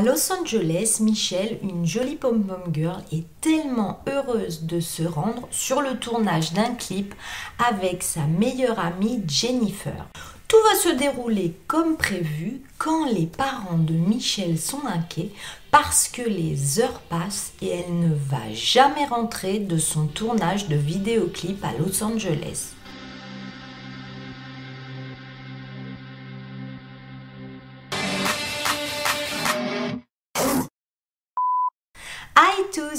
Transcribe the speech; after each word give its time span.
À 0.00 0.02
Los 0.02 0.32
Angeles, 0.32 0.96
Michelle, 1.00 1.58
une 1.62 1.84
jolie 1.84 2.16
pom-pom 2.16 2.72
girl, 2.72 3.02
est 3.12 3.26
tellement 3.42 4.00
heureuse 4.08 4.62
de 4.62 4.80
se 4.80 5.02
rendre 5.02 5.46
sur 5.50 5.82
le 5.82 5.98
tournage 5.98 6.54
d'un 6.54 6.74
clip 6.74 7.14
avec 7.68 8.02
sa 8.02 8.22
meilleure 8.24 8.78
amie 8.78 9.22
Jennifer. 9.28 10.06
Tout 10.48 10.56
va 10.70 10.78
se 10.78 10.96
dérouler 10.96 11.54
comme 11.66 11.98
prévu 11.98 12.62
quand 12.78 13.12
les 13.12 13.26
parents 13.26 13.76
de 13.76 13.92
Michelle 13.92 14.58
sont 14.58 14.86
inquiets 14.86 15.32
parce 15.70 16.08
que 16.08 16.22
les 16.22 16.80
heures 16.80 17.02
passent 17.10 17.52
et 17.60 17.68
elle 17.68 18.00
ne 18.00 18.14
va 18.14 18.54
jamais 18.54 19.04
rentrer 19.04 19.58
de 19.58 19.76
son 19.76 20.06
tournage 20.06 20.68
de 20.68 20.76
vidéoclip 20.76 21.62
à 21.62 21.72
Los 21.78 22.02
Angeles. 22.02 22.70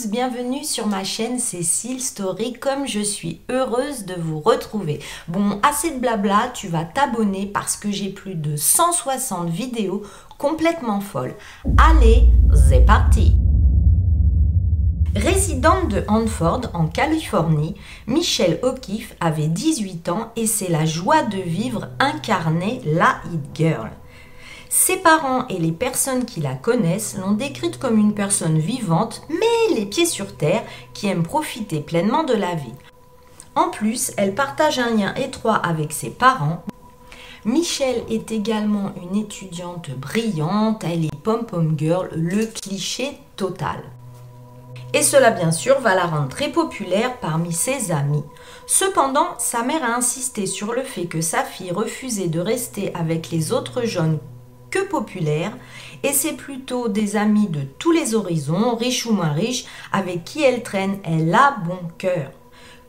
Bienvenue 0.07 0.63
sur 0.63 0.87
ma 0.87 1.03
chaîne 1.03 1.37
Cécile 1.37 2.01
Story. 2.01 2.53
Comme 2.53 2.87
je 2.87 3.01
suis 3.01 3.41
heureuse 3.49 4.05
de 4.05 4.15
vous 4.15 4.39
retrouver. 4.39 4.99
Bon, 5.27 5.59
assez 5.63 5.91
de 5.91 5.99
blabla, 5.99 6.49
tu 6.53 6.69
vas 6.69 6.85
t'abonner 6.85 7.45
parce 7.45 7.75
que 7.75 7.91
j'ai 7.91 8.09
plus 8.09 8.35
de 8.35 8.55
160 8.55 9.49
vidéos 9.49 10.03
complètement 10.37 11.01
folles. 11.01 11.35
Allez, 11.77 12.29
c'est 12.69 12.85
parti 12.85 13.33
Résidente 15.13 15.89
de 15.89 16.05
Hanford, 16.07 16.71
en 16.73 16.87
Californie, 16.87 17.75
Michelle 18.07 18.59
O'Keeffe 18.63 19.13
avait 19.19 19.47
18 19.47 20.07
ans 20.07 20.31
et 20.37 20.47
c'est 20.47 20.69
la 20.69 20.85
joie 20.85 21.23
de 21.23 21.37
vivre 21.37 21.89
incarnée 21.99 22.81
la 22.85 23.17
Hit 23.25 23.41
Girl. 23.53 23.91
Ses 24.73 24.95
parents 24.95 25.45
et 25.49 25.57
les 25.57 25.73
personnes 25.73 26.23
qui 26.23 26.39
la 26.39 26.55
connaissent 26.55 27.17
l'ont 27.17 27.33
décrite 27.33 27.77
comme 27.77 27.97
une 27.97 28.13
personne 28.13 28.57
vivante, 28.57 29.21
mais 29.27 29.75
les 29.75 29.85
pieds 29.85 30.05
sur 30.05 30.37
terre, 30.37 30.63
qui 30.93 31.07
aime 31.07 31.23
profiter 31.23 31.81
pleinement 31.81 32.23
de 32.23 32.33
la 32.33 32.55
vie. 32.55 32.73
En 33.55 33.67
plus, 33.67 34.13
elle 34.15 34.33
partage 34.33 34.79
un 34.79 34.95
lien 34.95 35.13
étroit 35.15 35.57
avec 35.57 35.91
ses 35.91 36.09
parents. 36.09 36.63
Michelle 37.43 38.01
est 38.09 38.31
également 38.31 38.93
une 38.95 39.17
étudiante 39.19 39.89
brillante, 39.89 40.85
elle 40.85 41.03
est 41.03 41.21
pom-pom 41.21 41.75
girl, 41.77 42.07
le 42.15 42.45
cliché 42.45 43.17
total. 43.35 43.83
Et 44.93 45.01
cela 45.01 45.31
bien 45.31 45.51
sûr 45.51 45.81
va 45.81 45.95
la 45.95 46.05
rendre 46.05 46.29
très 46.29 46.49
populaire 46.49 47.17
parmi 47.17 47.51
ses 47.51 47.91
amis. 47.91 48.23
Cependant, 48.67 49.37
sa 49.37 49.63
mère 49.63 49.83
a 49.83 49.97
insisté 49.97 50.45
sur 50.45 50.71
le 50.71 50.83
fait 50.83 51.07
que 51.07 51.19
sa 51.19 51.43
fille 51.43 51.71
refusait 51.71 52.29
de 52.29 52.39
rester 52.39 52.95
avec 52.95 53.31
les 53.31 53.51
autres 53.51 53.83
jeunes 53.83 54.17
que 54.71 54.79
populaire 54.79 55.51
et 56.03 56.13
c'est 56.13 56.33
plutôt 56.33 56.87
des 56.87 57.15
amis 57.15 57.47
de 57.47 57.61
tous 57.77 57.91
les 57.91 58.15
horizons, 58.15 58.75
riches 58.75 59.05
ou 59.05 59.11
moins 59.11 59.33
riches, 59.33 59.65
avec 59.91 60.23
qui 60.23 60.41
elle 60.41 60.63
traîne. 60.63 60.97
Elle 61.03 61.33
a 61.33 61.57
bon 61.65 61.79
cœur. 61.97 62.31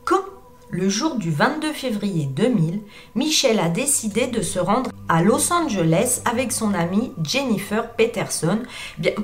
Quand 0.05 0.23
le 0.71 0.89
jour 0.89 1.17
du 1.17 1.31
22 1.31 1.73
février 1.75 2.25
2000, 2.25 2.81
Michelle 3.15 3.61
a 3.61 3.69
décidé 3.69 4.27
de 4.27 4.41
se 4.41 4.59
rendre 4.59 4.91
à 5.09 5.23
Los 5.23 5.53
Angeles 5.53 6.23
avec 6.25 6.51
son 6.51 6.73
amie 6.73 7.13
Jennifer 7.23 7.93
Peterson 7.93 8.61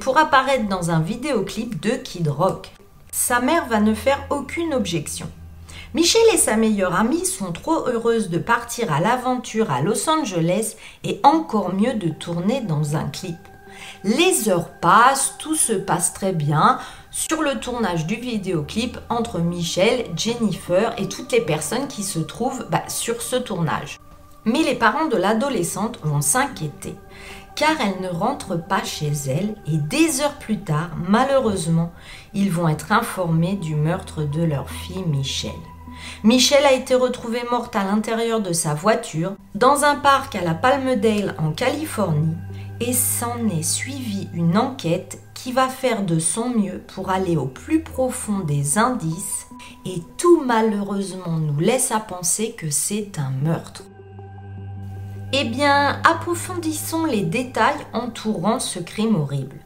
pour 0.01 0.19
apparaître 0.19 0.69
dans 0.69 0.91
un 0.91 1.01
vidéoclip 1.01 1.81
de 1.81 1.93
Kid 1.93 2.29
Rock. 2.29 2.71
Sa 3.11 3.41
mère 3.41 3.67
va 3.67 3.81
ne 3.81 3.95
faire 3.95 4.27
aucune 4.29 4.75
objection. 4.75 5.31
Michelle 5.95 6.35
et 6.35 6.39
sa 6.39 6.57
meilleure 6.57 6.95
amie 6.95 7.25
sont 7.25 7.51
trop 7.51 7.87
heureuses 7.87 8.29
de 8.29 8.37
partir 8.37 8.93
à 8.93 9.01
l'aventure 9.01 9.71
à 9.71 9.81
Los 9.81 10.09
Angeles 10.11 10.77
et 11.03 11.19
encore 11.23 11.73
mieux 11.73 11.95
de 11.95 12.11
tourner 12.11 12.61
dans 12.61 12.95
un 12.95 13.05
clip. 13.05 13.39
Les 14.05 14.51
heures 14.51 14.69
passent, 14.69 15.37
tout 15.39 15.55
se 15.55 15.73
passe 15.73 16.13
très 16.13 16.33
bien 16.33 16.79
sur 17.11 17.41
le 17.41 17.59
tournage 17.59 18.07
du 18.07 18.17
vidéoclip 18.17 18.99
entre 19.09 19.39
Michelle, 19.39 20.05
Jennifer 20.15 20.95
et 20.99 21.09
toutes 21.09 21.33
les 21.33 21.41
personnes 21.41 21.89
qui 21.89 22.03
se 22.03 22.19
trouvent 22.19 22.67
bah, 22.71 22.83
sur 22.89 23.23
ce 23.23 23.37
tournage. 23.37 23.99
Mais 24.45 24.63
les 24.63 24.75
parents 24.75 25.07
de 25.07 25.17
l'adolescente 25.17 26.01
vont 26.03 26.21
s'inquiéter 26.21 26.97
car 27.57 27.75
elle 27.81 28.01
ne 28.01 28.09
rentre 28.09 28.57
pas 28.57 28.85
chez 28.85 29.11
elle 29.27 29.57
et 29.67 29.79
des 29.79 30.21
heures 30.21 30.39
plus 30.39 30.61
tard, 30.61 30.91
malheureusement, 31.09 31.93
ils 32.33 32.53
vont 32.53 32.69
être 32.69 32.93
informés 32.93 33.57
du 33.57 33.75
meurtre 33.75 34.23
de 34.23 34.45
leur 34.45 34.71
fille 34.71 35.03
Michelle. 35.05 35.51
Michelle 36.25 36.67
a 36.67 36.73
été 36.73 36.95
retrouvée 36.95 37.45
morte 37.51 37.77
à 37.77 37.85
l'intérieur 37.85 38.41
de 38.41 38.53
sa 38.53 38.75
voiture 38.75 39.33
dans 39.55 39.85
un 39.85 39.97
parc 39.97 40.35
à 40.35 40.43
la 40.43 40.55
Palmdale 40.55 41.35
en 41.39 41.53
Californie 41.53 42.37
et 42.81 42.93
s'en 42.93 43.49
est 43.49 43.63
suivie 43.63 44.29
une 44.33 44.57
enquête 44.57 45.21
qui 45.35 45.53
va 45.53 45.69
faire 45.69 46.03
de 46.03 46.19
son 46.19 46.51
mieux 46.51 46.83
pour 46.95 47.11
aller 47.11 47.37
au 47.37 47.47
plus 47.47 47.83
profond 47.83 48.41
des 48.41 48.79
indices 48.79 49.47
et 49.87 50.03
tout 50.17 50.43
malheureusement 50.45 51.39
nous 51.39 51.61
laisse 51.61 51.93
à 51.93 52.01
penser 52.01 52.53
que 52.53 52.71
c'est 52.71 53.19
un 53.19 53.31
meurtre. 53.43 53.85
Eh 55.33 55.45
bien, 55.45 56.01
approfondissons 56.05 57.05
les 57.05 57.23
détails 57.23 57.87
entourant 57.93 58.59
ce 58.59 58.79
crime 58.79 59.15
horrible. 59.15 59.57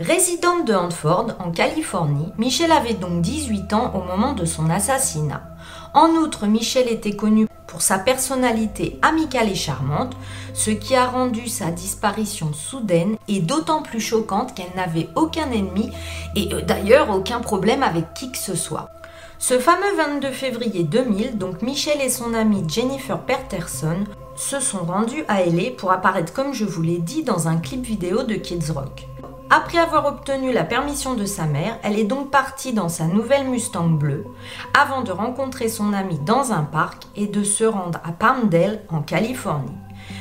Résidente 0.00 0.66
de 0.66 0.74
Hanford, 0.74 1.36
en 1.38 1.50
Californie, 1.50 2.32
Michelle 2.38 2.72
avait 2.72 2.94
donc 2.94 3.22
18 3.22 3.72
ans 3.72 3.92
au 3.94 4.02
moment 4.02 4.32
de 4.32 4.44
son 4.44 4.68
assassinat. 4.68 5.51
En 5.94 6.08
outre, 6.10 6.46
Michelle 6.46 6.88
était 6.88 7.16
connue 7.16 7.46
pour 7.66 7.82
sa 7.82 7.98
personnalité 7.98 8.98
amicale 9.02 9.50
et 9.50 9.54
charmante, 9.54 10.14
ce 10.54 10.70
qui 10.70 10.94
a 10.94 11.06
rendu 11.06 11.48
sa 11.48 11.70
disparition 11.70 12.52
soudaine 12.52 13.16
et 13.28 13.40
d'autant 13.40 13.82
plus 13.82 14.00
choquante 14.00 14.54
qu'elle 14.54 14.74
n'avait 14.76 15.08
aucun 15.16 15.50
ennemi 15.50 15.90
et 16.34 16.52
euh, 16.52 16.62
d'ailleurs 16.62 17.10
aucun 17.10 17.40
problème 17.40 17.82
avec 17.82 18.14
qui 18.14 18.30
que 18.32 18.38
ce 18.38 18.54
soit. 18.54 18.88
Ce 19.38 19.58
fameux 19.58 19.96
22 19.96 20.30
février 20.30 20.84
2000, 20.84 21.36
donc 21.36 21.62
Michelle 21.62 22.00
et 22.00 22.10
son 22.10 22.32
amie 22.32 22.64
Jennifer 22.68 23.18
Peterson 23.18 24.04
se 24.36 24.60
sont 24.60 24.84
rendus 24.84 25.24
à 25.28 25.44
LA 25.44 25.72
pour 25.76 25.92
apparaître 25.92 26.32
comme 26.32 26.54
je 26.54 26.64
vous 26.64 26.82
l'ai 26.82 26.98
dit 26.98 27.22
dans 27.22 27.48
un 27.48 27.56
clip 27.56 27.84
vidéo 27.84 28.22
de 28.22 28.34
Kids 28.34 28.70
Rock. 28.72 29.08
Après 29.54 29.76
avoir 29.76 30.06
obtenu 30.06 30.50
la 30.50 30.64
permission 30.64 31.12
de 31.12 31.26
sa 31.26 31.44
mère, 31.44 31.78
elle 31.82 31.98
est 31.98 32.04
donc 32.04 32.30
partie 32.30 32.72
dans 32.72 32.88
sa 32.88 33.04
nouvelle 33.04 33.50
Mustang 33.50 33.90
bleue 33.90 34.24
avant 34.72 35.02
de 35.02 35.12
rencontrer 35.12 35.68
son 35.68 35.92
amie 35.92 36.18
dans 36.24 36.52
un 36.52 36.62
parc 36.62 37.02
et 37.16 37.26
de 37.26 37.44
se 37.44 37.64
rendre 37.64 38.00
à 38.02 38.12
Palmdale 38.12 38.80
en 38.88 39.02
Californie. 39.02 39.76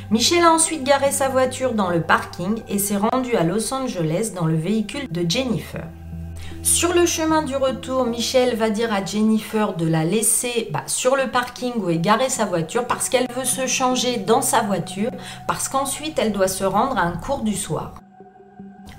Michelle 0.10 0.44
a 0.44 0.52
ensuite 0.52 0.84
garé 0.84 1.12
sa 1.12 1.30
voiture 1.30 1.76
dans 1.76 1.90
le 1.90 2.02
parking 2.02 2.62
et 2.68 2.78
s'est 2.78 2.98
rendue 2.98 3.38
à 3.38 3.46
Los 3.46 3.74
Angeles 3.74 4.34
dans 4.36 4.46
le 4.46 4.58
véhicule 4.58 5.10
de 5.10 5.26
Jennifer. 5.26 5.86
Sur 6.62 6.94
le 6.94 7.06
chemin 7.06 7.42
du 7.42 7.56
retour, 7.56 8.04
Michelle 8.04 8.58
va 8.58 8.70
dire 8.70 8.94
à 8.94 9.06
Jennifer 9.06 9.78
de 9.78 9.88
la 9.88 10.04
laisser 10.04 10.68
bah, 10.74 10.84
sur 10.88 11.16
le 11.16 11.32
parking 11.32 11.72
où 11.78 11.90
est 11.90 12.00
garée 12.00 12.28
sa 12.28 12.44
voiture 12.44 12.86
parce 12.86 13.08
qu'elle 13.08 13.32
veut 13.34 13.46
se 13.46 13.66
changer 13.66 14.18
dans 14.18 14.42
sa 14.42 14.60
voiture 14.60 15.12
parce 15.48 15.70
qu'ensuite 15.70 16.20
elle 16.20 16.34
doit 16.34 16.50
se 16.50 16.66
rendre 16.66 16.98
à 16.98 17.04
un 17.04 17.16
cours 17.16 17.44
du 17.44 17.56
soir. 17.56 17.94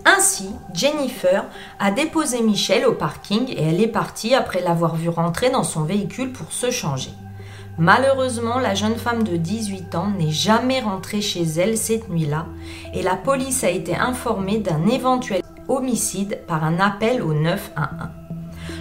Ainsi, 0.05 0.51
Jennifer 0.75 1.45
a 1.79 1.91
déposé 1.93 2.43
Michelle 2.43 2.87
au 2.87 2.93
parking 2.93 3.49
et 3.49 3.63
elle 3.63 3.81
est 3.81 3.89
partie 3.89 4.35
après 4.35 4.61
l'avoir 4.61 4.97
vu 4.97 5.09
rentrer 5.09 5.51
dans 5.51 5.63
son 5.63 5.83
véhicule 5.83 6.33
pour 6.33 6.53
se 6.53 6.71
changer. 6.71 7.11
Malheureusement, 7.79 8.59
la 8.59 8.75
jeune 8.75 8.97
femme 8.97 9.23
de 9.23 9.37
18 9.37 9.95
ans 9.95 10.11
n'est 10.19 10.31
jamais 10.31 10.81
rentrée 10.81 11.21
chez 11.21 11.43
elle 11.43 11.79
cette 11.79 12.09
nuit-là 12.09 12.47
et 12.95 13.03
la 13.03 13.17
police 13.17 13.65
a 13.65 13.71
été 13.71 13.97
informée 13.97 14.59
d'un 14.59 14.87
éventuel 14.87 15.43
homicide 15.69 16.41
par 16.47 16.65
un 16.65 16.81
appel 16.81 17.23
au 17.23 17.33
911. 17.33 18.11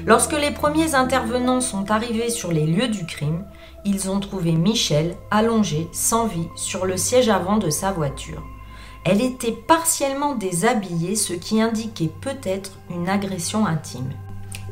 Lorsque 0.05 0.39
les 0.39 0.51
premiers 0.51 0.95
intervenants 0.95 1.61
sont 1.61 1.91
arrivés 1.91 2.29
sur 2.29 2.51
les 2.51 2.65
lieux 2.65 2.87
du 2.87 3.05
crime, 3.05 3.43
ils 3.85 4.09
ont 4.09 4.19
trouvé 4.19 4.53
Michelle 4.53 5.15
allongée 5.29 5.87
sans 5.93 6.25
vie 6.25 6.47
sur 6.55 6.85
le 6.85 6.97
siège 6.97 7.29
avant 7.29 7.57
de 7.57 7.69
sa 7.69 7.91
voiture. 7.91 8.43
Elle 9.03 9.21
était 9.21 9.51
partiellement 9.51 10.35
déshabillée, 10.35 11.15
ce 11.15 11.33
qui 11.33 11.59
indiquait 11.59 12.11
peut-être 12.21 12.77
une 12.91 13.09
agression 13.09 13.65
intime. 13.65 14.11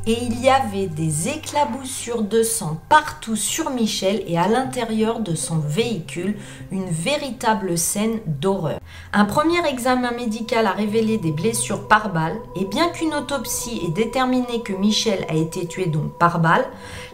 Et 0.06 0.16
il 0.22 0.40
y 0.40 0.48
avait 0.48 0.86
des 0.86 1.28
éclaboussures 1.28 2.22
de 2.22 2.42
sang 2.42 2.78
partout 2.88 3.36
sur 3.36 3.68
Michel 3.70 4.22
et 4.26 4.38
à 4.38 4.48
l'intérieur 4.48 5.20
de 5.20 5.34
son 5.34 5.58
véhicule, 5.58 6.38
une 6.72 6.88
véritable 6.88 7.76
scène 7.76 8.20
d'horreur. 8.24 8.80
Un 9.12 9.26
premier 9.26 9.66
examen 9.68 10.12
médical 10.12 10.66
a 10.66 10.72
révélé 10.72 11.18
des 11.18 11.32
blessures 11.32 11.86
par 11.86 12.12
balle 12.12 12.38
et 12.56 12.64
bien 12.64 12.88
qu'une 12.88 13.14
autopsie 13.14 13.82
ait 13.84 13.90
déterminé 13.90 14.62
que 14.64 14.72
Michel 14.72 15.26
a 15.28 15.34
été 15.34 15.66
tué 15.66 15.86
donc 15.86 16.16
par 16.18 16.38
balle, 16.38 16.64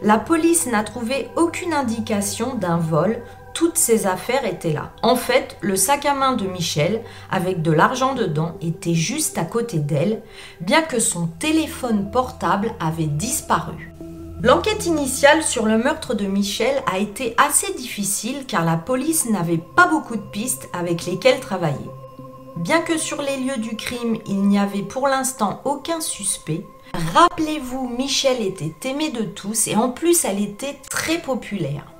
la 0.02 0.18
police 0.18 0.66
n'a 0.66 0.84
trouvé 0.84 1.28
aucune 1.34 1.72
indication 1.72 2.54
d'un 2.54 2.76
vol, 2.76 3.20
toutes 3.56 3.78
ses 3.78 4.06
affaires 4.06 4.44
étaient 4.44 4.74
là. 4.74 4.92
En 5.02 5.16
fait, 5.16 5.56
le 5.62 5.76
sac 5.76 6.04
à 6.04 6.12
main 6.12 6.34
de 6.34 6.46
Michel, 6.46 7.02
avec 7.30 7.62
de 7.62 7.72
l'argent 7.72 8.14
dedans, 8.14 8.52
était 8.60 8.92
juste 8.92 9.38
à 9.38 9.46
côté 9.46 9.78
d'elle, 9.78 10.20
bien 10.60 10.82
que 10.82 11.00
son 11.00 11.26
téléphone 11.26 12.10
portable 12.10 12.74
avait 12.80 13.06
disparu. 13.06 13.94
L'enquête 14.42 14.84
initiale 14.84 15.42
sur 15.42 15.64
le 15.64 15.78
meurtre 15.78 16.12
de 16.12 16.26
Michel 16.26 16.82
a 16.92 16.98
été 16.98 17.34
assez 17.38 17.72
difficile 17.72 18.44
car 18.46 18.62
la 18.62 18.76
police 18.76 19.30
n'avait 19.30 19.62
pas 19.74 19.86
beaucoup 19.86 20.16
de 20.16 20.30
pistes 20.30 20.68
avec 20.74 21.06
lesquelles 21.06 21.40
travailler. 21.40 21.90
Bien 22.56 22.82
que 22.82 22.98
sur 22.98 23.22
les 23.22 23.38
lieux 23.38 23.56
du 23.56 23.74
crime, 23.74 24.18
il 24.26 24.42
n'y 24.42 24.58
avait 24.58 24.82
pour 24.82 25.08
l'instant 25.08 25.62
aucun 25.64 26.02
suspect, 26.02 26.66
rappelez-vous, 27.14 27.88
Michelle 27.88 28.42
était 28.42 28.90
aimée 28.90 29.10
de 29.10 29.22
tous 29.22 29.66
et 29.66 29.76
en 29.76 29.88
plus 29.88 30.26
elle 30.26 30.42
était 30.42 30.76
très 30.90 31.16
populaire. 31.22 31.95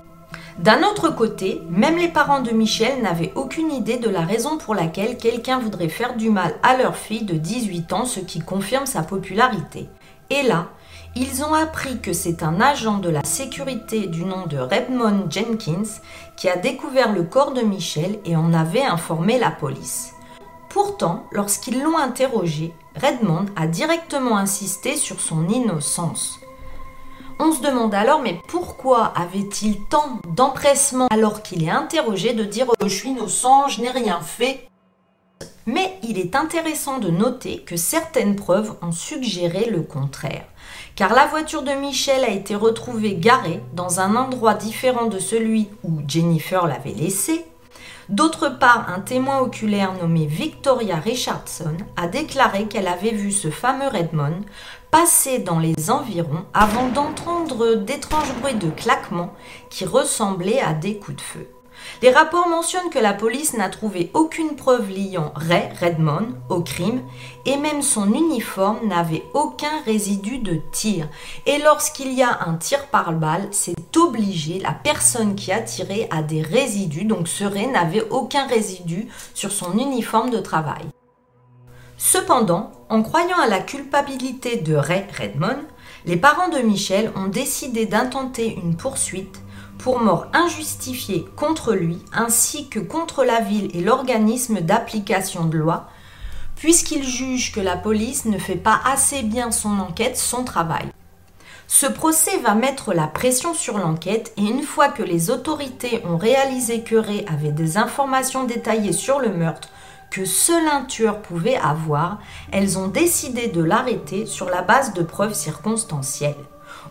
D'un 0.59 0.83
autre 0.85 1.11
côté, 1.11 1.61
même 1.69 1.99
les 1.99 2.09
parents 2.09 2.41
de 2.41 2.51
Michel 2.51 3.03
n'avaient 3.03 3.33
aucune 3.35 3.71
idée 3.71 3.99
de 3.99 4.09
la 4.09 4.23
raison 4.23 4.57
pour 4.57 4.75
laquelle 4.75 5.19
quelqu'un 5.19 5.59
voudrait 5.59 5.91
faire 5.91 6.17
du 6.17 6.31
mal 6.31 6.55
à 6.63 6.79
leur 6.79 6.97
fille 6.97 7.25
de 7.25 7.35
18 7.35 7.93
ans, 7.93 8.07
ce 8.07 8.21
qui 8.21 8.41
confirme 8.41 8.87
sa 8.87 9.03
popularité. 9.03 9.91
Et 10.31 10.43
là, 10.43 10.69
ils 11.15 11.45
ont 11.45 11.53
appris 11.53 12.01
que 12.01 12.15
c'est 12.15 12.43
un 12.43 12.59
agent 12.61 12.99
de 12.99 13.11
la 13.11 13.23
sécurité 13.23 14.07
du 14.07 14.25
nom 14.25 14.47
de 14.47 14.57
Redmond 14.57 15.31
Jenkins 15.31 16.01
qui 16.37 16.49
a 16.49 16.57
découvert 16.57 17.13
le 17.13 17.25
corps 17.25 17.53
de 17.53 17.63
Michel 17.63 18.19
et 18.25 18.35
en 18.35 18.55
avait 18.55 18.85
informé 18.85 19.39
la 19.39 19.51
police. 19.51 20.15
Pourtant, 20.71 21.25
lorsqu'ils 21.33 21.83
l'ont 21.83 21.99
interrogé, 21.99 22.75
Redmond 22.97 23.47
a 23.57 23.67
directement 23.67 24.39
insisté 24.39 24.97
sur 24.97 25.21
son 25.21 25.49
innocence. 25.49 26.41
On 27.39 27.53
se 27.53 27.61
demande 27.61 27.95
alors, 27.95 28.23
mais 28.23 28.41
pourquoi 28.49 29.13
avait-il 29.15 29.77
tant 29.91 30.21
d'empressement 30.27 31.07
alors 31.11 31.43
qu'il 31.43 31.65
est 31.65 31.71
interrogé 31.71 32.33
de 32.33 32.45
dire 32.45 32.67
Je 32.83 32.89
suis 32.89 33.11
innocent, 33.11 33.69
je 33.69 33.83
n'ai 33.83 33.91
rien 33.91 34.21
fait 34.23 34.69
Mais 35.67 35.99
il 36.03 36.19
est 36.19 36.35
intéressant 36.35 36.99
de 36.99 37.11
noter 37.11 37.61
que 37.61 37.77
certaines 37.77 38.37
preuves 38.37 38.75
ont 38.81 38.93
suggéré 38.93 39.69
le 39.69 39.83
contraire. 39.83 40.47
Car 40.95 41.15
la 41.15 41.27
voiture 41.27 41.63
de 41.63 41.73
Michel 41.73 42.25
a 42.25 42.31
été 42.31 42.55
retrouvée 42.55 43.17
garée 43.17 43.63
dans 43.75 44.01
un 44.01 44.17
endroit 44.17 44.55
différent 44.55 45.07
de 45.07 45.19
celui 45.19 45.69
où 45.85 46.01
Jennifer 46.09 46.67
l'avait 46.67 46.95
laissée. 46.95 47.45
D'autre 48.09 48.49
part, 48.49 48.89
un 48.89 49.01
témoin 49.01 49.41
oculaire 49.41 49.93
nommé 49.95 50.27
Victoria 50.27 50.97
Richardson 50.97 51.77
a 51.97 52.07
déclaré 52.07 52.67
qu'elle 52.67 52.87
avait 52.87 53.11
vu 53.11 53.33
ce 53.33 53.51
fameux 53.51 53.89
Redmond 53.89 54.43
passer 54.93 55.41
dans 55.41 55.59
les 55.59 55.91
environs 55.91 56.45
avant 56.55 56.89
d'entendre 56.89 57.75
d'étranges 57.75 58.33
bruits 58.41 58.55
de 58.55 58.71
claquements 58.71 59.35
qui 59.71 59.85
ressemblaient 59.85 60.61
à 60.61 60.73
des 60.73 60.99
coups 60.99 61.17
de 61.17 61.21
feu. 61.21 61.56
Les 62.03 62.11
rapports 62.11 62.49
mentionnent 62.49 62.91
que 62.91 62.99
la 62.99 63.15
police 63.15 63.55
n'a 63.55 63.69
trouvé 63.69 64.11
aucune 64.15 64.57
preuve 64.57 64.91
liant 64.91 65.33
Ray 65.35 65.69
Redmond 65.81 66.29
au 66.49 66.61
crime 66.61 67.03
et 67.47 67.57
même 67.57 67.83
son 67.83 68.13
uniforme 68.13 68.87
n'avait 68.87 69.25
aucun 69.35 69.81
résidu 69.85 70.39
de 70.39 70.61
tir. 70.73 71.09
Et 71.47 71.59
lorsqu'il 71.59 72.13
y 72.13 72.23
a 72.23 72.41
un 72.47 72.55
tir 72.55 72.87
par 72.87 73.13
balle, 73.13 73.49
c'est 73.51 73.77
obligé, 73.97 74.61
la 74.61 74.73
personne 74.73 75.35
qui 75.35 75.53
a 75.53 75.61
tiré 75.61 76.07
a 76.11 76.23
des 76.23 76.43
résidus, 76.43 77.05
donc 77.05 77.29
ce 77.29 77.45
Ray 77.45 77.67
n'avait 77.69 78.07
aucun 78.11 78.47
résidu 78.47 79.09
sur 79.35 79.53
son 79.53 79.79
uniforme 79.79 80.31
de 80.31 80.39
travail. 80.39 80.85
Cependant, 81.99 82.73
en 82.91 83.03
croyant 83.03 83.39
à 83.39 83.49
la 83.49 83.61
culpabilité 83.61 84.57
de 84.57 84.75
Ray 84.75 85.07
Redmond, 85.19 85.65
les 86.05 86.17
parents 86.17 86.49
de 86.49 86.59
Michel 86.59 87.11
ont 87.17 87.27
décidé 87.27 87.87
d'intenter 87.87 88.55
une 88.63 88.77
poursuite 88.77 89.41
pour 89.87 90.01
mort 90.01 90.27
injustifiée 90.33 91.29
contre 91.37 91.73
lui 91.73 92.03
ainsi 92.13 92.69
que 92.69 92.81
contre 92.81 93.23
la 93.23 93.39
ville 93.39 93.71
et 93.73 93.83
l'organisme 93.83 94.61
d'application 94.61 95.45
de 95.45 95.57
loi, 95.57 95.87
puisqu'ils 96.57 97.05
jugent 97.05 97.53
que 97.53 97.61
la 97.61 97.77
police 97.77 98.25
ne 98.25 98.37
fait 98.37 98.57
pas 98.57 98.81
assez 98.85 99.23
bien 99.23 99.53
son 99.53 99.79
enquête, 99.79 100.17
son 100.17 100.43
travail. 100.43 100.89
Ce 101.69 101.87
procès 101.87 102.37
va 102.39 102.57
mettre 102.57 102.95
la 102.95 103.07
pression 103.07 103.55
sur 103.55 103.79
l'enquête 103.79 104.33
et 104.37 104.43
une 104.43 104.65
fois 104.65 104.89
que 104.89 105.05
les 105.05 105.31
autorités 105.31 106.03
ont 106.05 106.17
réalisé 106.17 106.81
que 106.81 106.97
Ray 106.97 107.25
avait 107.33 107.53
des 107.53 107.77
informations 107.77 108.43
détaillées 108.43 108.93
sur 108.93 109.21
le 109.21 109.29
meurtre 109.29 109.69
que 110.11 110.25
seul 110.25 110.67
un 110.67 110.83
tueur 110.83 111.23
pouvait 111.23 111.59
avoir, 111.59 112.19
elles 112.51 112.77
ont 112.77 112.89
décidé 112.89 113.47
de 113.47 113.63
l'arrêter 113.63 114.27
sur 114.27 114.51
la 114.51 114.63
base 114.63 114.95
de 114.95 115.05
preuves 115.05 115.35
circonstancielles. 115.35 116.35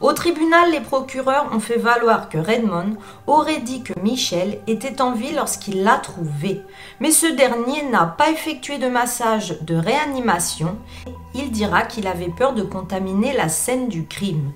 Au 0.01 0.13
tribunal, 0.13 0.71
les 0.71 0.81
procureurs 0.81 1.49
ont 1.53 1.59
fait 1.59 1.77
valoir 1.77 2.29
que 2.29 2.37
Redmond 2.37 2.97
aurait 3.27 3.61
dit 3.61 3.81
que 3.81 3.97
Michel 4.01 4.59
était 4.67 5.01
en 5.01 5.13
vie 5.13 5.33
lorsqu'il 5.33 5.83
l'a 5.83 5.97
trouvé. 5.97 6.61
Mais 6.99 7.11
ce 7.11 7.27
dernier 7.27 7.83
n'a 7.89 8.05
pas 8.05 8.29
effectué 8.29 8.77
de 8.77 8.87
massage 8.87 9.61
de 9.61 9.75
réanimation. 9.75 10.77
Il 11.33 11.51
dira 11.51 11.83
qu'il 11.83 12.07
avait 12.07 12.33
peur 12.35 12.53
de 12.53 12.63
contaminer 12.63 13.33
la 13.33 13.49
scène 13.49 13.87
du 13.87 14.05
crime. 14.05 14.51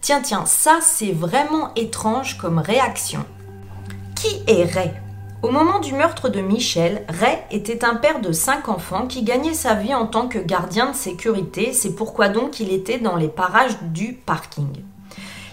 Tiens, 0.00 0.20
tiens, 0.22 0.46
ça 0.46 0.78
c'est 0.80 1.12
vraiment 1.12 1.74
étrange 1.74 2.38
comme 2.38 2.58
réaction. 2.58 3.24
Qui 4.14 4.42
est 4.46 4.64
Ray? 4.64 4.92
Au 5.42 5.50
moment 5.50 5.78
du 5.78 5.94
meurtre 5.94 6.28
de 6.28 6.40
Michel, 6.40 7.04
Ray 7.08 7.38
était 7.52 7.84
un 7.84 7.94
père 7.94 8.20
de 8.20 8.32
cinq 8.32 8.68
enfants 8.68 9.06
qui 9.06 9.22
gagnait 9.22 9.54
sa 9.54 9.74
vie 9.74 9.94
en 9.94 10.06
tant 10.06 10.26
que 10.26 10.38
gardien 10.38 10.90
de 10.90 10.96
sécurité, 10.96 11.72
c'est 11.72 11.94
pourquoi 11.94 12.28
donc 12.28 12.58
il 12.58 12.72
était 12.72 12.98
dans 12.98 13.16
les 13.16 13.28
parages 13.28 13.78
du 13.82 14.14
parking. 14.14 14.82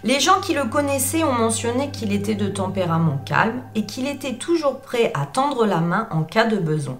Les 0.04 0.20
gens 0.20 0.42
qui 0.42 0.54
le 0.54 0.66
connaissaient 0.66 1.24
ont 1.24 1.34
mentionné 1.34 1.92
qu'il 1.92 2.14
était 2.14 2.36
de 2.36 2.48
tempérament 2.48 3.20
calme 3.26 3.62
et 3.76 3.86
qu'il 3.86 4.08
était 4.08 4.36
toujours 4.36 4.80
prêt 4.80 5.12
à 5.14 5.26
tendre 5.26 5.66
la 5.66 5.82
main 5.82 6.08
en 6.12 6.24
cas 6.24 6.46
de 6.46 6.58
besoin. 6.58 6.98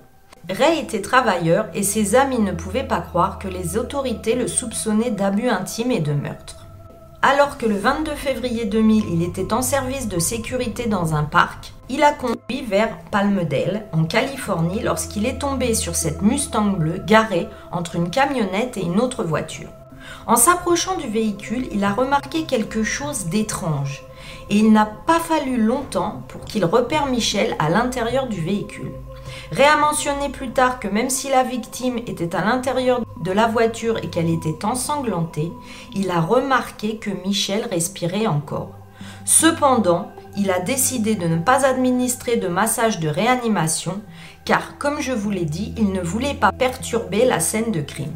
Ray 0.50 0.80
était 0.80 1.02
travailleur 1.02 1.68
et 1.74 1.82
ses 1.82 2.16
amis 2.16 2.40
ne 2.40 2.52
pouvaient 2.52 2.88
pas 2.88 3.02
croire 3.02 3.40
que 3.40 3.48
les 3.48 3.78
autorités 3.78 4.36
le 4.36 4.48
soupçonnaient 4.48 5.10
d'abus 5.10 5.50
intimes 5.50 5.92
et 5.92 6.00
de 6.02 6.14
meurtre. 6.14 6.65
Alors 7.22 7.58
que 7.58 7.66
le 7.66 7.78
22 7.78 8.12
février 8.14 8.66
2000, 8.66 9.06
il 9.12 9.24
était 9.24 9.54
en 9.54 9.62
service 9.62 10.08
de 10.08 10.20
sécurité 10.20 10.86
dans 10.88 11.16
un 11.16 11.24
parc, 11.24 11.74
il 11.90 12.04
a 12.04 12.12
conduit 12.12 12.64
vers 12.68 12.98
Palmdale, 13.12 13.86
en 13.92 14.06
Californie, 14.06 14.82
lorsqu'il 14.82 15.26
est 15.26 15.40
tombé 15.40 15.74
sur 15.74 15.96
cette 15.96 16.22
Mustang 16.22 16.72
bleue 16.78 17.02
garée 17.06 17.48
entre 17.72 17.96
une 17.96 18.10
camionnette 18.10 18.78
et 18.78 18.84
une 18.84 19.00
autre 19.00 19.24
voiture. 19.24 19.70
En 20.28 20.36
s'approchant 20.36 20.98
du 20.98 21.08
véhicule, 21.08 21.68
il 21.72 21.84
a 21.84 21.94
remarqué 21.94 22.44
quelque 22.44 22.84
chose 22.84 23.26
d'étrange, 23.26 24.04
et 24.50 24.58
il 24.58 24.72
n'a 24.72 24.86
pas 24.86 25.20
fallu 25.20 25.58
longtemps 25.58 26.24
pour 26.28 26.42
qu'il 26.46 26.66
repère 26.66 27.08
Michel 27.08 27.56
à 27.60 27.70
l'intérieur 27.70 28.28
du 28.28 28.42
véhicule. 28.42 28.92
Ray 29.52 29.66
a 29.66 29.78
mentionné 29.78 30.30
plus 30.30 30.52
tard 30.52 30.80
que 30.80 30.88
même 30.88 31.10
si 31.10 31.30
la 31.30 31.44
victime 31.44 31.98
était 32.00 32.36
à 32.36 32.44
l'intérieur 32.44 33.02
de 33.22 33.32
la 33.32 33.48
voiture 33.48 33.98
et 33.98 34.10
qu'elle 34.10 34.30
était 34.30 34.66
ensanglantée, 34.66 35.52
il 35.94 36.12
a 36.12 36.22
remarqué 36.22 36.98
que 36.98 37.10
Michel 37.26 37.68
respirait 37.72 38.28
encore. 38.28 38.72
Cependant, 39.26 40.12
il 40.38 40.52
a 40.52 40.60
décidé 40.60 41.16
de 41.16 41.28
ne 41.28 41.38
pas 41.38 41.66
administrer 41.66 42.38
de 42.38 42.48
massage 42.48 43.00
de 43.00 43.08
réanimation 43.08 44.02
car, 44.46 44.78
comme 44.78 45.02
je 45.02 45.12
vous 45.12 45.32
l'ai 45.32 45.46
dit, 45.46 45.74
il 45.78 45.92
ne 45.92 46.02
voulait 46.02 46.36
pas 46.36 46.52
perturber 46.52 47.26
la 47.26 47.40
scène 47.40 47.72
de 47.72 47.82
crime. 47.82 48.14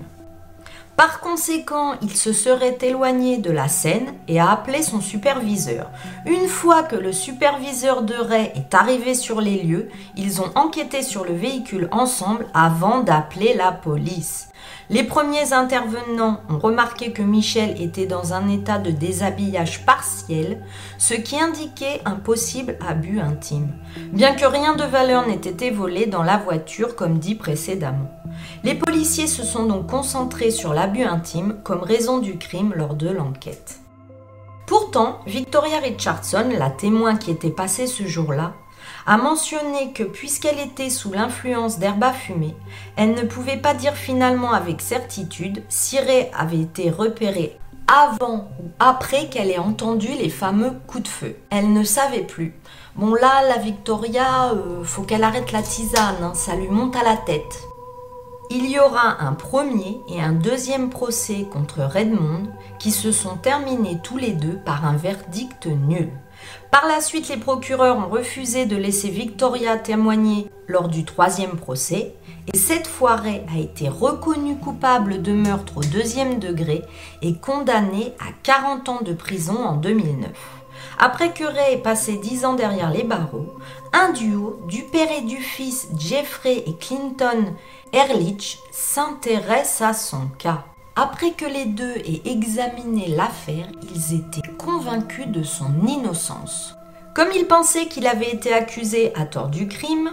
Par 1.00 1.22
conséquent, 1.22 1.94
il 2.02 2.14
se 2.14 2.34
serait 2.34 2.78
éloigné 2.82 3.38
de 3.38 3.52
la 3.52 3.70
scène 3.70 4.16
et 4.28 4.38
a 4.38 4.52
appelé 4.52 4.82
son 4.82 5.00
superviseur. 5.00 5.90
Une 6.26 6.50
fois 6.50 6.84
que 6.84 6.98
le 6.98 7.14
superviseur 7.14 8.02
de 8.02 8.16
Ray 8.16 8.52
est 8.54 8.74
arrivé 8.74 9.14
sur 9.14 9.40
les 9.40 9.64
lieux, 9.64 9.88
ils 10.18 10.42
ont 10.42 10.52
enquêté 10.56 11.02
sur 11.02 11.24
le 11.24 11.34
véhicule 11.34 11.88
ensemble 11.94 12.48
avant 12.54 13.00
d'appeler 13.00 13.54
la 13.54 13.72
police. 13.72 14.50
Les 14.90 15.04
premiers 15.04 15.54
intervenants 15.54 16.42
ont 16.50 16.58
remarqué 16.58 17.12
que 17.12 17.22
Michel 17.22 17.80
était 17.82 18.08
dans 18.08 18.34
un 18.34 18.50
état 18.50 18.80
de 18.80 18.92
déshabillage 18.92 19.86
partiel, 19.86 20.64
ce 20.98 21.14
qui 21.14 21.40
indiquait 21.40 22.02
un 22.06 22.16
possible 22.16 22.78
abus 22.88 23.20
intime, 23.20 23.72
bien 24.12 24.34
que 24.34 24.46
rien 24.46 24.76
de 24.76 24.84
valeur 24.84 25.28
n'ait 25.28 25.36
été 25.36 25.70
volé 25.70 26.06
dans 26.08 26.24
la 26.24 26.38
voiture 26.38 26.96
comme 26.96 27.20
dit 27.20 27.36
précédemment. 27.36 28.10
Les 28.64 28.76
policiers 28.76 29.28
se 29.28 29.44
sont 29.44 29.66
donc 29.66 29.88
concentrés 29.88 30.52
sur 30.52 30.74
l'abus 30.74 31.04
intime 31.04 31.58
comme 31.64 31.84
raison 31.84 32.20
du 32.20 32.38
crime 32.38 32.74
lors 32.76 32.96
de 32.96 33.10
l'enquête. 33.10 33.80
Pourtant, 34.66 35.20
Victoria 35.26 35.80
Richardson, 35.80 36.46
la 36.56 36.70
témoin 36.70 37.16
qui 37.16 37.32
était 37.32 37.50
passée 37.50 37.88
ce 37.88 38.06
jour-là, 38.06 38.54
a 39.06 39.18
mentionné 39.18 39.92
que 39.94 40.04
puisqu'elle 40.04 40.60
était 40.60 40.90
sous 40.90 41.12
l'influence 41.12 41.80
d'herbe 41.80 42.04
à 42.04 42.14
fumer, 42.14 42.56
elle 42.96 43.14
ne 43.14 43.24
pouvait 43.24 43.58
pas 43.58 43.74
dire 43.74 43.96
finalement 43.96 44.52
avec 44.52 44.82
certitude 44.82 45.64
si 45.70 46.00
Ray 46.00 46.30
avait 46.38 46.62
été 46.62 46.90
repéré 46.90 47.58
avant 47.88 48.50
ou 48.60 48.70
après 48.80 49.30
qu'elle 49.30 49.50
ait 49.50 49.58
entendu 49.58 50.10
les 50.10 50.30
fameux 50.30 50.72
coups 50.88 51.04
de 51.04 51.08
feu. 51.08 51.36
Elle 51.50 51.74
ne 51.74 51.84
savait 51.84 52.22
plus. 52.22 52.54
Bon 52.96 53.14
là, 53.14 53.48
la 53.48 53.58
Victoria, 53.58 54.52
euh, 54.52 54.84
faut 54.84 55.04
qu'elle 55.04 55.24
arrête 55.24 55.52
la 55.52 55.62
tisane, 55.62 56.16
hein, 56.22 56.34
ça 56.36 56.56
lui 56.56 56.68
monte 56.68 56.96
à 56.96 57.04
la 57.04 57.18
tête. 57.18 57.69
Il 58.52 58.68
y 58.68 58.80
aura 58.80 59.22
un 59.22 59.34
premier 59.34 60.02
et 60.10 60.20
un 60.20 60.32
deuxième 60.32 60.90
procès 60.90 61.46
contre 61.52 61.82
Redmond 61.84 62.48
qui 62.80 62.90
se 62.90 63.12
sont 63.12 63.38
terminés 63.38 64.00
tous 64.04 64.18
les 64.18 64.32
deux 64.32 64.58
par 64.66 64.86
un 64.86 64.98
verdict 64.98 65.68
nul. 65.68 66.10
Par 66.72 66.88
la 66.88 67.00
suite, 67.00 67.30
les 67.30 67.38
procureurs 67.38 67.98
ont 67.98 68.10
refusé 68.10 68.66
de 68.66 68.76
laisser 68.76 69.10
Victoria 69.10 69.78
témoigner 69.78 70.50
lors 70.68 70.88
du 70.88 71.06
troisième 71.06 71.58
procès 71.58 72.16
et 72.52 72.58
cette 72.58 72.88
fois 72.88 73.18
Ray 73.18 73.44
a 73.56 73.60
été 73.60 73.88
reconnu 73.88 74.58
coupable 74.58 75.22
de 75.22 75.32
meurtre 75.32 75.78
au 75.78 75.82
deuxième 75.82 76.40
degré 76.40 76.82
et 77.22 77.36
condamné 77.36 78.14
à 78.20 78.32
40 78.42 78.90
ans 78.90 79.02
de 79.04 79.14
prison 79.14 79.64
en 79.64 79.76
2009. 79.76 80.32
Après 80.98 81.34
que 81.34 81.44
Ray 81.44 81.76
ait 81.76 81.78
passé 81.78 82.18
10 82.18 82.46
ans 82.46 82.54
derrière 82.56 82.90
les 82.90 83.04
barreaux, 83.04 83.54
un 83.94 84.12
duo 84.12 84.60
du 84.68 84.84
père 84.84 85.12
et 85.12 85.22
du 85.22 85.38
fils 85.38 85.88
Jeffrey 85.98 86.64
et 86.66 86.76
Clinton 86.76 87.54
Ehrlich 87.92 88.60
s'intéresse 88.72 89.82
à 89.82 89.94
son 89.94 90.28
cas. 90.38 90.64
Après 90.96 91.32
que 91.32 91.46
les 91.46 91.66
deux 91.66 91.96
aient 91.96 92.22
examiné 92.26 93.08
l'affaire, 93.08 93.68
ils 93.94 94.16
étaient 94.16 94.48
convaincus 94.58 95.28
de 95.28 95.42
son 95.42 95.88
innocence. 95.88 96.76
Comme 97.16 97.30
ils 97.36 97.48
pensaient 97.48 97.88
qu'il 97.88 98.06
avait 98.06 98.30
été 98.32 98.54
accusé 98.54 99.12
à 99.16 99.26
tort 99.26 99.48
du 99.48 99.68
crime, 99.68 100.12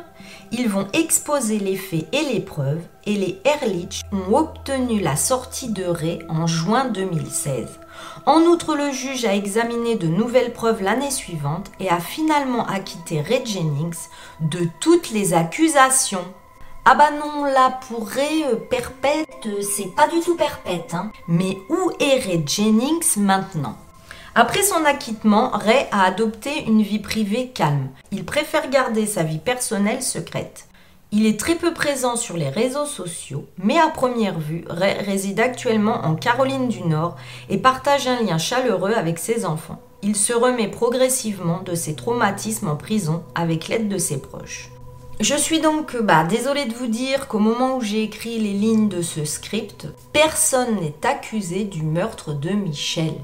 ils 0.52 0.68
vont 0.68 0.88
exposer 0.94 1.58
les 1.58 1.76
faits 1.76 2.06
et 2.12 2.22
les 2.32 2.40
preuves 2.40 2.82
et 3.04 3.14
les 3.14 3.40
Ehrlich 3.44 4.02
ont 4.10 4.34
obtenu 4.34 5.00
la 5.00 5.16
sortie 5.16 5.68
de 5.68 5.84
Ray 5.84 6.20
en 6.30 6.46
juin 6.46 6.86
2016. 6.86 7.68
En 8.24 8.40
outre, 8.42 8.74
le 8.74 8.90
juge 8.90 9.24
a 9.26 9.34
examiné 9.34 9.96
de 9.96 10.06
nouvelles 10.06 10.52
preuves 10.52 10.82
l'année 10.82 11.10
suivante 11.10 11.70
et 11.78 11.90
a 11.90 12.00
finalement 12.00 12.66
acquitté 12.66 13.20
Ray 13.20 13.44
Jennings 13.44 14.08
de 14.40 14.60
toutes 14.80 15.10
les 15.10 15.34
accusations. 15.34 16.24
Ah 16.88 16.94
bah 16.94 17.10
non, 17.10 17.42
là 17.42 17.80
pour 17.88 18.06
Ray, 18.06 18.44
euh, 18.44 18.54
perpète, 18.54 19.28
euh, 19.46 19.60
c'est 19.60 19.92
pas 19.96 20.06
du 20.06 20.20
tout 20.20 20.36
perpète. 20.36 20.94
Hein. 20.94 21.10
Mais 21.26 21.58
où 21.68 21.90
est 21.98 22.24
Ray 22.24 22.44
Jennings 22.46 23.16
maintenant? 23.16 23.76
Après 24.36 24.62
son 24.62 24.84
acquittement, 24.84 25.50
Ray 25.50 25.88
a 25.90 26.04
adopté 26.04 26.62
une 26.64 26.82
vie 26.82 27.00
privée 27.00 27.48
calme. 27.48 27.88
Il 28.12 28.24
préfère 28.24 28.70
garder 28.70 29.04
sa 29.04 29.24
vie 29.24 29.40
personnelle 29.40 30.00
secrète. 30.00 30.68
Il 31.10 31.26
est 31.26 31.40
très 31.40 31.56
peu 31.56 31.74
présent 31.74 32.14
sur 32.14 32.36
les 32.36 32.50
réseaux 32.50 32.86
sociaux, 32.86 33.46
mais 33.58 33.80
à 33.80 33.88
première 33.88 34.38
vue, 34.38 34.64
Ray 34.68 34.94
réside 34.98 35.40
actuellement 35.40 36.04
en 36.04 36.14
Caroline 36.14 36.68
du 36.68 36.82
Nord 36.82 37.16
et 37.48 37.58
partage 37.58 38.06
un 38.06 38.22
lien 38.22 38.38
chaleureux 38.38 38.92
avec 38.92 39.18
ses 39.18 39.44
enfants. 39.44 39.82
Il 40.02 40.14
se 40.14 40.32
remet 40.32 40.68
progressivement 40.68 41.62
de 41.62 41.74
ses 41.74 41.96
traumatismes 41.96 42.68
en 42.68 42.76
prison 42.76 43.24
avec 43.34 43.66
l'aide 43.66 43.88
de 43.88 43.98
ses 43.98 44.20
proches. 44.20 44.70
Je 45.18 45.34
suis 45.34 45.60
donc 45.60 45.96
bah, 45.96 46.24
désolée 46.24 46.66
de 46.66 46.74
vous 46.74 46.88
dire 46.88 47.26
qu'au 47.26 47.38
moment 47.38 47.78
où 47.78 47.80
j'ai 47.80 48.02
écrit 48.02 48.38
les 48.38 48.52
lignes 48.52 48.90
de 48.90 49.00
ce 49.00 49.24
script, 49.24 49.88
personne 50.12 50.76
n'est 50.76 51.06
accusé 51.06 51.64
du 51.64 51.82
meurtre 51.82 52.34
de 52.34 52.50
Michel. 52.50 53.14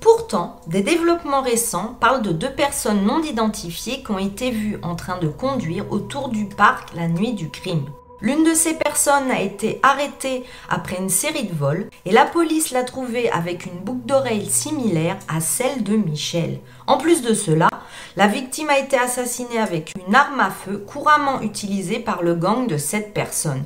Pourtant, 0.00 0.60
des 0.68 0.80
développements 0.80 1.42
récents 1.42 1.98
parlent 2.00 2.22
de 2.22 2.32
deux 2.32 2.50
personnes 2.50 3.04
non 3.04 3.22
identifiées 3.22 4.02
qui 4.02 4.10
ont 4.10 4.18
été 4.18 4.50
vues 4.52 4.78
en 4.82 4.96
train 4.96 5.18
de 5.18 5.28
conduire 5.28 5.84
autour 5.92 6.30
du 6.30 6.46
parc 6.46 6.94
la 6.94 7.08
nuit 7.08 7.34
du 7.34 7.50
crime. 7.50 7.84
L'une 8.22 8.42
de 8.42 8.54
ces 8.54 8.72
personnes 8.72 9.30
a 9.30 9.42
été 9.42 9.80
arrêtée 9.82 10.44
après 10.70 10.96
une 10.96 11.10
série 11.10 11.44
de 11.44 11.54
vols 11.54 11.90
et 12.06 12.10
la 12.10 12.24
police 12.24 12.70
l'a 12.70 12.84
trouvée 12.84 13.30
avec 13.30 13.66
une 13.66 13.78
boucle 13.80 14.06
d'oreille 14.06 14.46
similaire 14.46 15.18
à 15.28 15.42
celle 15.42 15.82
de 15.82 15.94
Michel. 15.94 16.60
En 16.86 16.96
plus 16.96 17.20
de 17.20 17.34
cela, 17.34 17.68
la 18.16 18.28
victime 18.28 18.70
a 18.70 18.78
été 18.78 18.96
assassinée 18.96 19.58
avec 19.58 19.92
une 20.06 20.14
arme 20.14 20.40
à 20.40 20.50
feu 20.50 20.78
couramment 20.78 21.40
utilisée 21.40 21.98
par 21.98 22.22
le 22.22 22.34
gang 22.34 22.68
de 22.68 22.76
cette 22.76 23.12
personne. 23.12 23.64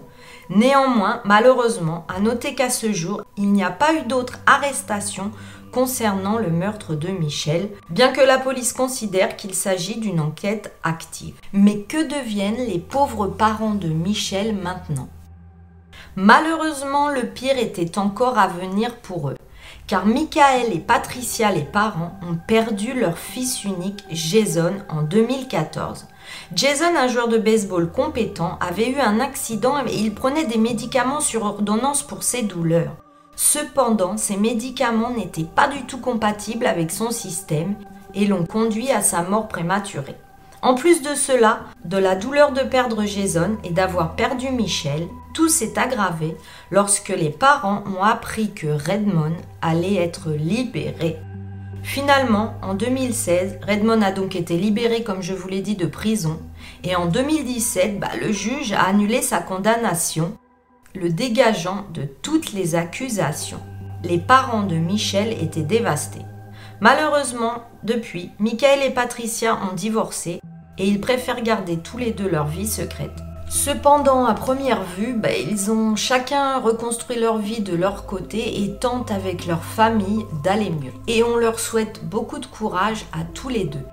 Néanmoins, 0.49 1.21
malheureusement, 1.25 2.07
à 2.09 2.21
noter 2.21 2.55
qu'à 2.55 2.71
ce 2.71 2.93
jour, 2.93 3.23
il 3.37 3.53
n'y 3.53 3.63
a 3.63 3.71
pas 3.71 3.93
eu 3.93 4.03
d'autres 4.07 4.39
arrestations 4.47 5.31
concernant 5.71 6.39
le 6.39 6.49
meurtre 6.49 6.95
de 6.95 7.09
Michel, 7.09 7.69
bien 7.91 8.11
que 8.11 8.23
la 8.23 8.39
police 8.39 8.73
considère 8.73 9.37
qu'il 9.37 9.55
s'agit 9.55 9.99
d'une 9.99 10.21
enquête 10.21 10.75
active. 10.83 11.35
Mais 11.53 11.81
que 11.81 12.03
deviennent 12.09 12.67
les 12.67 12.79
pauvres 12.79 13.27
parents 13.27 13.75
de 13.75 13.89
Michel 13.89 14.57
maintenant? 14.57 15.09
Malheureusement, 16.17 17.11
le 17.11 17.27
pire 17.27 17.59
était 17.59 17.99
encore 17.99 18.39
à 18.39 18.49
venir 18.49 18.97
pour 18.97 19.29
eux, 19.29 19.37
car 19.89 20.05
Michael 20.05 20.73
et 20.73 20.79
Patricia, 20.79 21.51
les 21.51 21.65
parents, 21.65 22.13
ont 22.23 22.37
perdu 22.37 22.93
leur 22.93 23.19
fils 23.19 23.65
unique, 23.65 24.05
Jason, 24.11 24.75
en 24.91 25.03
2014. 25.03 26.07
Jason, 26.55 26.95
un 26.95 27.09
joueur 27.09 27.29
de 27.29 27.39
baseball 27.39 27.91
compétent, 27.91 28.59
avait 28.61 28.91
eu 28.91 29.01
un 29.01 29.19
accident 29.19 29.79
et 29.87 29.95
il 29.95 30.15
prenait 30.15 30.45
des 30.45 30.59
médicaments 30.59 31.21
sur 31.21 31.43
ordonnance 31.43 32.03
pour 32.03 32.23
ses 32.23 32.43
douleurs. 32.43 32.97
Cependant, 33.35 34.19
ces 34.19 34.37
médicaments 34.37 35.11
n'étaient 35.11 35.45
pas 35.45 35.69
du 35.69 35.83
tout 35.85 35.99
compatibles 35.99 36.67
avec 36.67 36.91
son 36.91 37.11
système 37.11 37.75
et 38.15 38.27
l'ont 38.27 38.45
conduit 38.45 38.91
à 38.91 39.01
sa 39.01 39.23
mort 39.23 39.49
prématurée. 39.49 40.17
En 40.61 40.75
plus 40.75 41.03
de 41.03 41.15
cela, 41.15 41.61
de 41.85 41.97
la 41.97 42.15
douleur 42.15 42.53
de 42.53 42.63
perdre 42.63 43.05
Jason 43.05 43.57
et 43.65 43.71
d'avoir 43.71 44.17
perdu 44.17 44.51
Michel, 44.51 45.09
tout 45.39 45.49
s'est 45.49 45.79
aggravé 45.79 46.37
lorsque 46.73 47.11
les 47.11 47.31
parents 47.31 47.85
ont 47.97 48.03
appris 48.03 48.51
que 48.51 48.67
Redmond 48.67 49.37
allait 49.63 49.95
être 49.95 50.33
libéré. 50.33 51.17
Finalement, 51.85 52.55
en 52.61 52.75
2016, 52.75 53.61
Redmond 53.65 54.03
a 54.03 54.11
donc 54.11 54.35
été 54.35 54.57
libéré, 54.57 55.05
comme 55.05 55.23
je 55.23 55.35
vous 55.35 55.47
l'ai 55.47 55.61
dit, 55.61 55.77
de 55.77 55.87
prison. 55.87 56.41
Et 56.83 56.97
en 56.97 57.07
2017, 57.07 58.01
bah, 58.01 58.09
le 58.21 58.33
juge 58.33 58.73
a 58.73 58.83
annulé 58.83 59.23
sa 59.23 59.39
condamnation 59.39 60.37
le 60.97 61.09
dégageant 61.09 61.87
de 61.95 62.03
toutes 62.03 62.53
les 62.53 62.75
accusations. 62.75 63.63
Les 64.03 64.19
parents 64.19 64.65
de 64.65 64.75
Michel 64.75 65.41
étaient 65.41 65.63
dévastés. 65.63 66.27
Malheureusement, 66.81 67.63
depuis, 67.85 68.33
Michael 68.41 68.83
et 68.83 68.91
Patricia 68.91 69.57
ont 69.71 69.77
divorcé 69.77 70.41
et 70.79 70.89
ils 70.89 71.01
préfèrent 71.01 71.43
garder 71.43 71.77
tous 71.77 71.97
les 71.97 72.11
deux 72.11 72.29
leur 72.29 72.49
vie 72.49 72.67
secrète. 72.67 73.23
Cependant, 73.51 74.27
à 74.27 74.35
première 74.35 74.83
vue, 74.85 75.15
bah, 75.15 75.33
ils 75.33 75.71
ont 75.71 75.97
chacun 75.97 76.59
reconstruit 76.59 77.19
leur 77.19 77.39
vie 77.39 77.61
de 77.61 77.75
leur 77.75 78.05
côté 78.07 78.63
et 78.63 78.75
tentent 78.77 79.11
avec 79.11 79.47
leur 79.47 79.65
famille 79.65 80.27
d'aller 80.45 80.71
mieux. 80.71 80.93
Et 81.07 81.23
on 81.23 81.37
leur 81.37 81.59
souhaite 81.59 82.05
beaucoup 82.05 82.39
de 82.39 82.47
courage 82.47 83.07
à 83.13 83.25
tous 83.25 83.49
les 83.49 83.65
deux. 83.65 83.85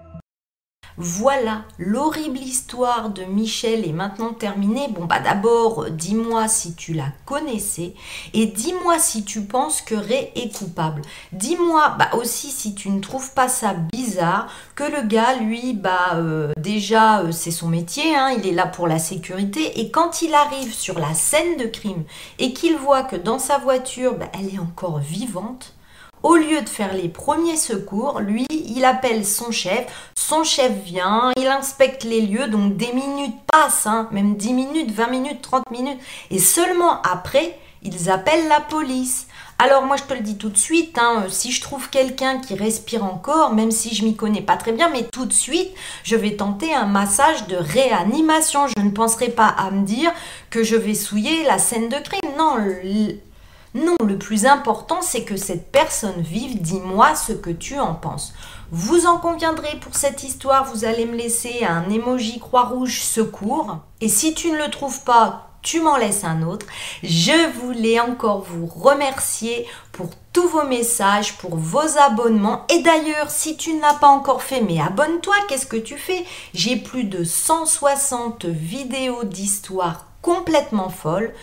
Voilà, 0.98 1.64
l'horrible 1.78 2.38
histoire 2.38 3.10
de 3.10 3.26
Michel 3.26 3.86
est 3.86 3.92
maintenant 3.92 4.32
terminée. 4.32 4.88
Bon, 4.90 5.04
bah 5.04 5.20
d'abord, 5.20 5.90
dis-moi 5.90 6.48
si 6.48 6.74
tu 6.74 6.94
la 6.94 7.08
connaissais 7.26 7.96
et 8.34 8.46
dis-moi 8.46 8.98
si 8.98 9.26
tu 9.26 9.42
penses 9.42 9.82
que 9.82 9.96
Ray 9.96 10.32
est 10.36 10.58
coupable. 10.58 11.02
Dis-moi 11.34 11.96
bah 12.00 12.12
aussi 12.14 12.50
si 12.50 12.76
tu 12.76 12.90
ne 12.90 13.02
trouves 13.02 13.34
pas 13.34 13.50
ça 13.50 13.74
bizarre 13.74 14.48
que 14.76 14.86
le 14.86 15.06
gars, 15.06 15.36
lui, 15.36 15.74
bah 15.74 16.14
euh, 16.16 16.54
déjà, 16.56 17.24
euh, 17.24 17.34
c'est 17.34 17.52
son 17.52 17.68
métier, 17.68 18.16
hein, 18.16 18.34
il 18.38 18.48
est 18.48 18.54
là 18.54 18.66
pour 18.66 18.88
la 18.88 19.00
sécurité 19.00 19.82
et 19.82 19.92
quand 19.92 20.22
il 20.22 20.34
arrive 20.34 20.74
sur 20.74 20.98
la 20.98 21.14
scène 21.14 21.58
de 21.58 21.66
crime 21.66 22.06
et 22.40 22.54
qu'il 22.54 22.78
voit 22.78 23.04
que 23.04 23.18
dans 23.18 23.40
sa 23.40 23.58
voiture, 23.58 24.16
bah, 24.18 24.30
elle 24.34 24.54
est 24.56 24.60
encore 24.60 25.00
vivante, 25.00 25.75
au 26.26 26.38
lieu 26.38 26.60
de 26.60 26.70
faire 26.70 26.96
les 26.96 27.08
premiers 27.08 27.56
secours, 27.56 28.20
lui, 28.20 28.48
il 28.50 28.84
appelle 28.84 29.24
son 29.24 29.52
chef, 29.52 29.86
son 30.16 30.44
chef 30.44 30.72
vient, 30.84 31.32
il 31.38 31.46
inspecte 31.46 32.04
les 32.04 32.22
lieux, 32.22 32.48
donc 32.48 32.76
des 32.78 32.92
minutes 32.94 33.36
passent, 33.46 33.86
hein, 33.86 34.10
même 34.12 34.36
10 34.36 34.54
minutes, 34.54 34.92
20 34.92 35.08
minutes, 35.10 35.44
30 35.44 35.70
minutes, 35.70 36.00
et 36.32 36.40
seulement 36.40 37.00
après, 37.04 37.60
ils 37.84 38.10
appellent 38.10 38.48
la 38.48 38.60
police. 38.60 39.28
Alors 39.60 39.84
moi 39.84 39.98
je 39.98 40.04
te 40.04 40.16
le 40.16 40.22
dis 40.22 40.36
tout 40.36 40.50
de 40.50 40.58
suite, 40.58 40.98
hein, 40.98 41.26
si 41.30 41.52
je 41.52 41.62
trouve 41.62 41.92
quelqu'un 41.92 42.40
qui 42.40 42.56
respire 42.56 43.06
encore, 43.06 43.54
même 43.54 43.70
si 43.70 43.94
je 43.94 44.04
m'y 44.04 44.16
connais 44.16 44.42
pas 44.42 44.58
très 44.58 44.72
bien, 44.72 44.90
mais 44.90 45.04
tout 45.04 45.26
de 45.26 45.34
suite, 45.34 45.70
je 46.04 46.16
vais 46.16 46.36
tenter 46.36 46.74
un 46.74 46.88
massage 46.88 47.46
de 47.46 47.56
réanimation. 47.56 48.66
Je 48.76 48.82
ne 48.82 48.90
penserai 48.90 49.30
pas 49.30 49.48
à 49.48 49.70
me 49.70 49.86
dire 49.86 50.12
que 50.50 50.64
je 50.64 50.76
vais 50.76 50.96
souiller 50.96 51.44
la 51.44 51.60
scène 51.60 51.88
de 51.88 51.98
crime. 51.98 52.36
Non, 52.36 52.58
non, 53.76 53.98
le 54.06 54.18
plus 54.18 54.46
important, 54.46 55.02
c'est 55.02 55.26
que 55.26 55.36
cette 55.36 55.70
personne 55.70 56.22
vive. 56.22 56.62
Dis-moi 56.62 57.14
ce 57.14 57.34
que 57.34 57.50
tu 57.50 57.78
en 57.78 57.94
penses. 57.94 58.34
Vous 58.72 59.06
en 59.06 59.18
conviendrez 59.18 59.78
pour 59.82 59.96
cette 59.96 60.24
histoire, 60.24 60.64
vous 60.64 60.86
allez 60.86 61.06
me 61.06 61.18
laisser 61.18 61.66
un 61.66 61.90
emoji 61.90 62.40
croix-rouge 62.40 63.02
secours. 63.02 63.80
Et 64.00 64.08
si 64.08 64.34
tu 64.34 64.50
ne 64.50 64.58
le 64.58 64.72
trouves 64.72 65.04
pas, 65.04 65.50
tu 65.62 65.82
m'en 65.82 65.98
laisses 65.98 66.24
un 66.24 66.44
autre. 66.44 66.66
Je 67.04 67.50
voulais 67.60 68.00
encore 68.00 68.44
vous 68.44 68.66
remercier 68.66 69.68
pour 69.92 70.08
tous 70.32 70.48
vos 70.48 70.64
messages, 70.64 71.38
pour 71.38 71.58
vos 71.58 71.98
abonnements. 71.98 72.66
Et 72.70 72.82
d'ailleurs, 72.82 73.30
si 73.30 73.58
tu 73.58 73.74
ne 73.74 73.82
l'as 73.82 73.96
pas 73.96 74.08
encore 74.08 74.42
fait, 74.42 74.62
mais 74.62 74.80
abonne-toi, 74.80 75.36
qu'est-ce 75.50 75.66
que 75.66 75.76
tu 75.76 75.98
fais? 75.98 76.24
J'ai 76.54 76.78
plus 76.78 77.04
de 77.04 77.26
160 77.26 78.46
vidéos 78.46 79.26
d'histoires 79.26 80.06
complètement 80.22 80.90
folles. 80.90 81.34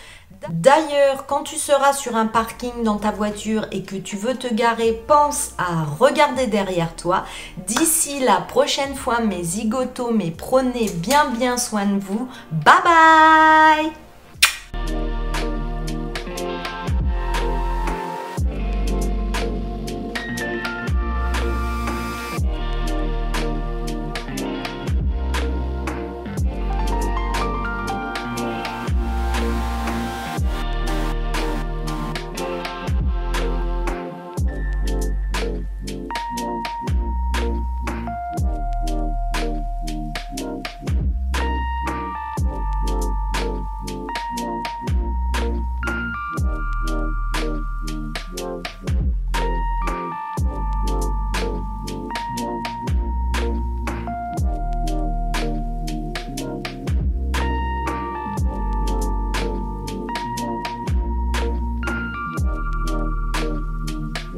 D'ailleurs, 0.50 1.26
quand 1.26 1.42
tu 1.42 1.56
seras 1.56 1.92
sur 1.92 2.16
un 2.16 2.26
parking 2.26 2.82
dans 2.82 2.96
ta 2.96 3.10
voiture 3.10 3.66
et 3.72 3.82
que 3.82 3.96
tu 3.96 4.16
veux 4.16 4.34
te 4.34 4.52
garer, 4.52 4.92
pense 5.06 5.52
à 5.58 5.84
regarder 5.98 6.46
derrière 6.46 6.94
toi. 6.96 7.24
D'ici 7.66 8.20
la 8.20 8.40
prochaine 8.40 8.94
fois, 8.94 9.20
mes 9.20 9.42
zigotos, 9.42 10.10
mes 10.10 10.30
prenez 10.30 10.90
bien 10.90 11.26
bien 11.30 11.56
soin 11.56 11.86
de 11.86 12.00
vous. 12.00 12.28
Bye 12.50 12.74
bye 12.84 14.01